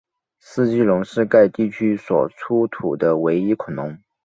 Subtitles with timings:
[0.39, 3.99] 斯基龙是该地区所出土的唯一恐龙。